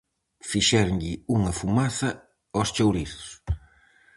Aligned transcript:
Fixéronlle 0.49 1.13
unha 1.35 1.51
fumaza 1.59 2.09
aos 2.55 2.69
chourizos. 2.75 3.27